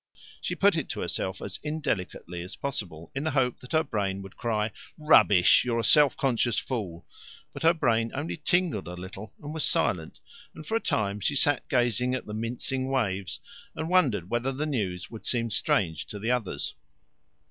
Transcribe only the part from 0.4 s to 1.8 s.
She put it to herself as